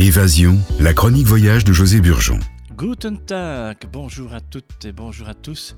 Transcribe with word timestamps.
Évasion, 0.00 0.60
la 0.78 0.94
chronique 0.94 1.26
voyage 1.26 1.64
de 1.64 1.72
José 1.72 2.00
Burgeon. 2.00 2.38
Guten 2.76 3.18
Tag, 3.18 3.78
bonjour 3.92 4.32
à 4.32 4.40
toutes 4.40 4.84
et 4.84 4.92
bonjour 4.92 5.28
à 5.28 5.34
tous. 5.34 5.74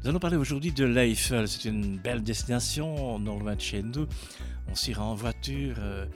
Nous 0.00 0.08
allons 0.08 0.18
parler 0.18 0.38
aujourd'hui 0.38 0.72
de 0.72 0.86
l'Eiffel. 0.86 1.46
C'est 1.46 1.68
une 1.68 1.98
belle 1.98 2.22
destination, 2.22 3.18
non 3.18 3.38
loin 3.38 3.56
de 3.56 3.60
chez 3.60 3.82
nous. 3.82 4.06
On 4.70 4.74
s'y 4.74 4.94
rend 4.94 5.10
en 5.10 5.14
voiture 5.14 5.76
euh, 5.80 6.06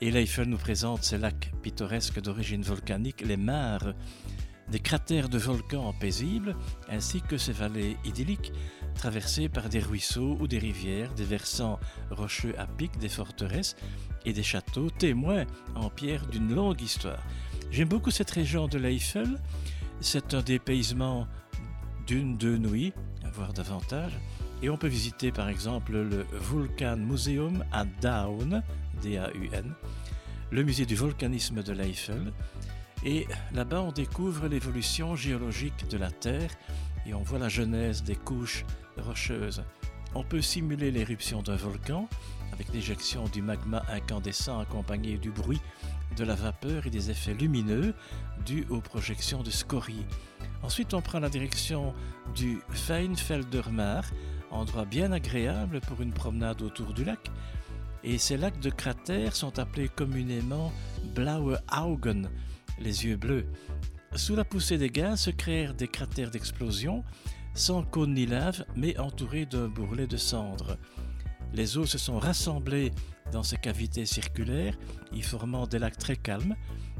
et 0.00 0.12
l'Eiffel 0.12 0.48
nous 0.48 0.56
présente 0.56 1.02
ses 1.02 1.18
lacs 1.18 1.50
pittoresques 1.64 2.20
d'origine 2.22 2.62
volcanique, 2.62 3.22
les 3.26 3.36
mares, 3.36 3.94
des 4.70 4.78
cratères 4.78 5.28
de 5.28 5.38
volcans 5.38 5.92
paisibles, 5.92 6.54
ainsi 6.88 7.22
que 7.22 7.38
ses 7.38 7.52
vallées 7.52 7.96
idylliques 8.04 8.52
traversées 9.00 9.48
par 9.48 9.70
des 9.70 9.78
ruisseaux 9.80 10.36
ou 10.40 10.46
des 10.46 10.58
rivières, 10.58 11.14
des 11.14 11.24
versants 11.24 11.80
rocheux 12.10 12.54
à 12.58 12.66
pic, 12.66 12.98
des 12.98 13.08
forteresses 13.08 13.74
et 14.26 14.34
des 14.34 14.42
châteaux, 14.42 14.90
témoins 14.90 15.46
en 15.74 15.88
pierre 15.88 16.26
d'une 16.26 16.54
longue 16.54 16.82
histoire. 16.82 17.22
J'aime 17.70 17.88
beaucoup 17.88 18.10
cette 18.10 18.30
région 18.30 18.68
de 18.68 18.76
l'Eiffel. 18.76 19.38
C'est 20.02 20.34
un 20.34 20.42
dépaysement 20.42 21.26
d'une, 22.06 22.36
deux 22.36 22.58
nuits, 22.58 22.92
voire 23.32 23.54
davantage. 23.54 24.12
Et 24.62 24.68
on 24.68 24.76
peut 24.76 24.88
visiter 24.88 25.32
par 25.32 25.48
exemple 25.48 25.92
le 25.92 26.26
Vulcan 26.50 26.98
Museum 26.98 27.64
à 27.72 27.86
Daun, 27.86 28.62
D-A-U-N, 29.02 29.72
le 30.50 30.62
musée 30.62 30.84
du 30.84 30.94
volcanisme 30.94 31.62
de 31.62 31.72
l'Eiffel. 31.72 32.34
Et 33.06 33.26
là-bas, 33.54 33.80
on 33.80 33.92
découvre 33.92 34.46
l'évolution 34.46 35.16
géologique 35.16 35.88
de 35.88 35.96
la 35.96 36.10
Terre 36.10 36.50
et 37.06 37.14
on 37.14 37.22
voit 37.22 37.38
la 37.38 37.48
genèse 37.48 38.02
des 38.02 38.16
couches 38.16 38.66
On 40.14 40.24
peut 40.24 40.42
simuler 40.42 40.90
l'éruption 40.90 41.42
d'un 41.42 41.56
volcan 41.56 42.08
avec 42.52 42.72
l'éjection 42.72 43.24
du 43.28 43.42
magma 43.42 43.84
incandescent 43.88 44.60
accompagné 44.60 45.18
du 45.18 45.30
bruit 45.30 45.60
de 46.16 46.24
la 46.24 46.34
vapeur 46.34 46.86
et 46.86 46.90
des 46.90 47.10
effets 47.10 47.34
lumineux 47.34 47.94
dus 48.44 48.66
aux 48.70 48.80
projections 48.80 49.42
de 49.42 49.50
scories. 49.50 50.04
Ensuite, 50.62 50.92
on 50.94 51.00
prend 51.00 51.20
la 51.20 51.30
direction 51.30 51.94
du 52.34 52.58
Feinfeldermar, 52.70 54.04
endroit 54.50 54.84
bien 54.84 55.12
agréable 55.12 55.80
pour 55.80 56.02
une 56.02 56.12
promenade 56.12 56.60
autour 56.62 56.92
du 56.92 57.04
lac. 57.04 57.30
Et 58.02 58.18
ces 58.18 58.36
lacs 58.36 58.60
de 58.60 58.70
cratères 58.70 59.36
sont 59.36 59.58
appelés 59.58 59.88
communément 59.88 60.72
Blaue 61.14 61.56
Augen, 61.72 62.30
les 62.78 63.06
yeux 63.06 63.16
bleus. 63.16 63.46
Sous 64.16 64.34
la 64.34 64.44
poussée 64.44 64.78
des 64.78 64.90
gaz 64.90 65.20
se 65.20 65.30
créèrent 65.30 65.74
des 65.74 65.88
cratères 65.88 66.30
d'explosion, 66.30 67.04
sans 67.54 67.82
cône 67.82 68.14
ni 68.14 68.26
lave, 68.26 68.64
mais 68.76 68.98
entourés 68.98 69.46
d'un 69.46 69.68
bourrelet 69.68 70.06
de 70.06 70.16
cendres. 70.16 70.76
Les 71.52 71.76
eaux 71.76 71.86
se 71.86 71.98
sont 71.98 72.18
rassemblées 72.18 72.92
dans 73.32 73.42
ces 73.42 73.56
cavités 73.56 74.06
circulaires, 74.06 74.78
y 75.12 75.22
formant 75.22 75.66
des 75.66 75.78
lacs 75.78 75.98
très 75.98 76.16
calmes, 76.16 76.56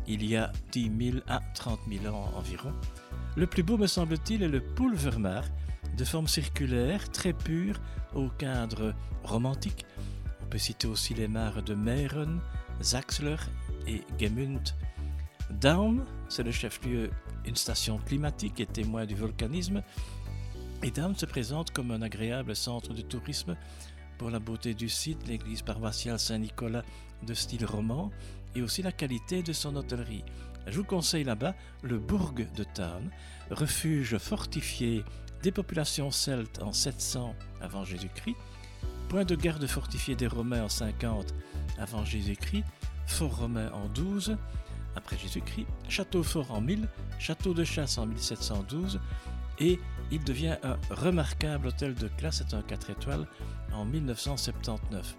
il 0.07 0.25
y 0.25 0.37
a 0.37 0.53
10 0.73 0.91
000 1.13 1.19
à 1.29 1.41
30 1.55 1.81
000 1.89 2.15
ans 2.15 2.31
environ. 2.37 2.73
Le 3.37 3.47
plus 3.47 3.63
beau, 3.63 3.77
me 3.77 3.87
semble-t-il, 3.87 4.43
est 4.43 4.49
le 4.49 4.61
Pulvermar, 4.61 5.45
de 5.97 6.05
forme 6.05 6.29
circulaire, 6.29 7.11
très 7.11 7.33
pure, 7.33 7.81
au 8.15 8.29
cadre 8.29 8.95
romantique. 9.23 9.87
On 10.43 10.47
peut 10.47 10.59
citer 10.59 10.89
aussi 10.89 11.15
les 11.15 11.29
mares 11.29 11.63
de 11.63 11.75
Meren, 11.75 12.41
Zaxler 12.83 13.37
et 13.87 14.03
Gemünd. 14.19 14.75
Down, 15.51 16.05
c'est 16.29 16.43
le 16.43 16.53
chef-lieu, 16.53 17.11
une 17.45 17.57
station 17.57 17.99
climatique 17.99 18.61
et 18.61 18.67
témoin 18.67 19.07
du 19.07 19.15
volcanisme. 19.15 19.83
Et 20.83 20.93
se 21.15 21.27
présente 21.27 21.73
comme 21.73 21.91
un 21.91 22.01
agréable 22.01 22.57
centre 22.57 22.95
de 22.95 23.03
tourisme 23.03 23.55
pour 24.17 24.31
la 24.31 24.39
beauté 24.39 24.73
du 24.73 24.89
site, 24.89 25.29
l'église 25.29 25.61
paroissiale 25.61 26.19
Saint-Nicolas 26.19 26.85
de 27.23 27.35
style 27.35 27.67
roman 27.67 28.11
et 28.55 28.63
aussi 28.63 28.81
la 28.83 28.91
qualité 28.91 29.43
de 29.43 29.53
son 29.53 29.77
hôtellerie. 29.77 30.25
Je 30.67 30.79
vous 30.79 30.85
conseille 30.85 31.25
là-bas 31.25 31.55
le 31.83 31.99
bourg 31.99 32.33
de 32.33 32.65
Town, 32.65 33.11
refuge 33.51 34.17
fortifié 34.17 35.05
des 35.43 35.53
populations 35.53 36.11
celtes 36.11 36.63
en 36.63 36.73
700 36.73 37.35
avant 37.61 37.85
Jésus-Christ, 37.85 38.37
point 39.11 39.25
de 39.25 39.35
garde 39.35 39.67
fortifié 39.67 40.17
des 40.17 40.29
Romains 40.29 40.65
en 40.65 40.69
50 40.71 41.35
avant 41.79 42.07
Jésus-Christ, 42.07 42.65
fort 43.07 43.37
romain 43.37 43.71
en 43.73 43.87
12 43.89 44.37
après 44.97 45.19
Jésus-Christ, 45.19 45.67
château 45.89 46.23
fort 46.23 46.51
en 46.51 46.61
1000, 46.61 46.89
château 47.19 47.53
de 47.53 47.65
chasse 47.65 47.99
en 47.99 48.07
1712 48.07 48.99
et 49.61 49.79
il 50.11 50.25
devient 50.25 50.57
un 50.63 50.77
remarquable 50.91 51.69
hôtel 51.69 51.95
de 51.95 52.09
classe, 52.09 52.43
c'est 52.49 52.57
un 52.57 52.63
4 52.63 52.91
étoiles, 52.91 53.27
en 53.73 53.85
1979. 53.85 55.17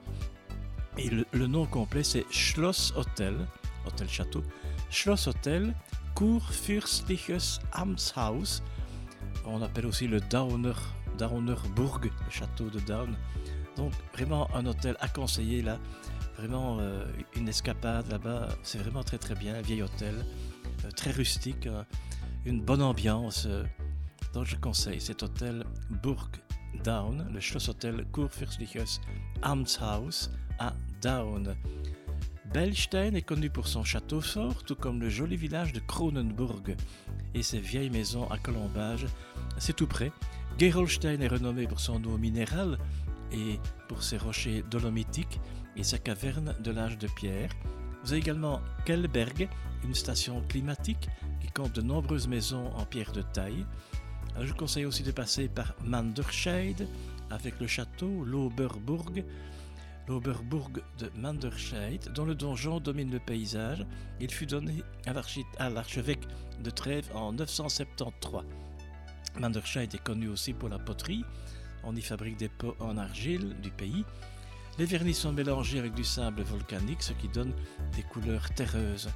Et 0.98 1.10
le, 1.10 1.48
nom 1.48 1.66
complet, 1.66 2.04
c'est 2.04 2.26
Schloss 2.30 2.94
Hotel, 2.98 3.36
Hôtel 3.86 4.10
Château, 4.10 4.44
Schloss 4.90 5.28
Hotel, 5.28 5.74
Kurfürstliches 6.16 7.60
Amtshaus. 7.74 8.62
On 9.46 9.62
appelle 9.62 9.86
aussi 9.86 10.08
le 10.08 10.20
Dauner, 10.20 10.74
Daunerburg, 11.18 12.06
le 12.06 12.32
château 12.32 12.70
de 12.70 12.80
Daun. 12.82 13.16
Donc 13.78 13.94
vraiment 14.14 14.54
un 14.54 14.66
hôtel 14.66 14.98
à 15.00 15.08
conseiller 15.08 15.62
là. 15.62 15.80
Vraiment 16.38 16.78
euh, 16.80 17.06
une 17.36 17.48
escapade 17.48 18.10
là-bas. 18.12 18.50
C'est 18.64 18.80
vraiment 18.80 19.04
très 19.04 19.18
très 19.18 19.36
bien, 19.36 19.56
un 19.56 19.62
vieil 19.62 19.82
hôtel, 19.82 20.26
euh, 20.84 20.92
très 20.92 21.12
rustique, 21.12 21.68
euh, 21.68 21.84
une 22.46 22.62
bonne 22.62 22.82
ambiance. 22.82 23.48
Donc 24.34 24.46
je 24.46 24.56
conseille 24.56 25.02
cet 25.02 25.24
hôtel 25.24 25.66
Burg 26.04 26.30
Down, 26.84 27.30
le 27.34 27.40
Schlosshotel 27.40 28.06
Kurfürstliches 28.14 29.00
Amtshaus 29.44 30.30
à 30.60 30.74
Down. 31.02 31.56
Belstein 32.54 33.16
est 33.16 33.22
connu 33.22 33.50
pour 33.50 33.68
son 33.68 33.84
château 33.84 34.20
fort, 34.20 34.64
tout 34.64 34.76
comme 34.76 35.00
le 35.00 35.10
joli 35.10 35.38
village 35.38 35.74
de 35.74 35.80
Kronenburg 35.80 36.76
et 37.34 37.44
ses 37.44 37.60
vieilles 37.60 37.90
maisons 37.90 38.30
à 38.30 38.38
colombage. 38.38 39.06
C'est 39.58 39.76
tout 39.76 39.88
près. 39.88 40.12
Gerolstein 40.58 41.22
est 41.22 41.28
renommé 41.28 41.66
pour 41.68 41.80
son 41.80 42.04
eau 42.04 42.18
minérale 42.18 42.78
et 43.32 43.60
pour 43.88 44.04
ses 44.04 44.18
rochers 44.18 44.64
dolomitiques 44.70 45.40
et 45.78 45.84
sa 45.84 45.98
caverne 45.98 46.56
de 46.62 46.72
l'âge 46.72 46.98
de 46.98 47.08
pierre. 47.08 47.52
Vous 48.04 48.12
avez 48.12 48.22
également 48.22 48.62
Kellberg, 48.86 49.48
une 49.84 49.96
station 49.96 50.42
climatique 50.48 51.10
qui 51.40 51.48
compte 51.52 51.74
de 51.74 51.82
nombreuses 51.82 52.28
maisons 52.28 52.72
en 52.76 52.86
pierre 52.86 53.12
de 53.12 53.22
taille. 53.22 53.66
Je 54.44 54.48
vous 54.48 54.56
conseille 54.56 54.86
aussi 54.86 55.04
de 55.04 55.12
passer 55.12 55.48
par 55.48 55.76
Manderscheid 55.84 56.88
avec 57.30 57.60
le 57.60 57.68
château 57.68 58.24
l'Oberburg, 58.26 59.24
l'Oberburg 60.08 60.82
de 60.98 61.12
Manderscheid, 61.16 62.12
dont 62.14 62.26
le 62.26 62.34
donjon 62.34 62.80
domine 62.80 63.12
le 63.12 63.20
paysage. 63.20 63.86
Il 64.20 64.32
fut 64.32 64.48
donné 64.48 64.84
à 65.06 65.70
l'archevêque 65.70 66.28
de 66.64 66.72
Trèves 66.72 67.10
en 67.14 67.34
973. 67.34 68.44
Manderscheid 69.40 69.94
est 69.94 70.04
connu 70.04 70.28
aussi 70.28 70.54
pour 70.54 70.70
la 70.70 70.80
poterie. 70.80 71.24
On 71.84 71.96
y 71.96 72.02
fabrique 72.02 72.38
des 72.38 72.50
pots 72.50 72.76
en 72.80 72.98
argile 72.98 73.56
du 73.62 73.70
pays. 73.70 74.06
Les 74.80 74.86
vernis 74.86 75.14
sont 75.14 75.34
mélangés 75.34 75.78
avec 75.78 75.94
du 75.94 76.04
sable 76.04 76.42
volcanique, 76.42 77.04
ce 77.04 77.14
qui 77.14 77.28
donne 77.28 77.54
des 77.96 78.04
couleurs 78.04 78.50
terreuses. 78.56 79.10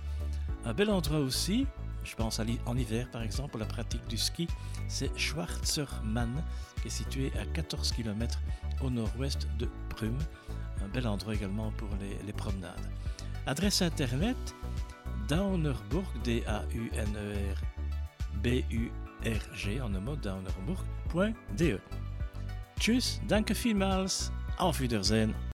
Un 0.66 0.74
bel 0.74 0.92
endroit 0.92 1.20
aussi, 1.20 1.66
je 2.06 2.16
pense 2.16 2.40
en 2.40 2.78
hiver 2.78 3.10
par 3.12 3.22
exemple, 3.22 3.58
la 3.58 3.66
pratique 3.66 4.08
du 4.08 4.18
ski, 4.18 4.48
c'est 4.88 5.12
Schwarzermann, 5.18 6.44
qui 6.82 6.88
est 6.88 6.92
situé 6.92 7.32
à 7.40 7.46
14 7.46 7.92
km 7.92 8.40
au 8.82 8.90
nord-ouest 8.90 9.48
de 9.58 9.68
Prüm. 9.90 10.18
Un 10.84 10.88
bel 10.90 11.08
endroit 11.08 11.34
également 11.34 11.72
pour 11.74 11.90
les, 12.26 12.34
promenades. 12.34 12.90
Adresse 13.46 13.82
internet 13.82 14.38
Daunerburg, 15.28 16.06
D-A-U-N-E-R 16.24 17.62
B-U-R-G 18.42 19.82
en 19.82 19.94
un 19.96 20.00
mot, 20.00 20.16
daunerburg.de. 20.16 21.80
Tschüss, 22.80 23.22
danke 23.28 23.56
vielmals, 23.56 24.32
auf 24.58 24.80
Wiedersehen. 24.80 25.34